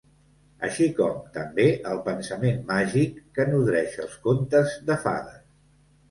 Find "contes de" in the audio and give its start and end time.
4.25-4.97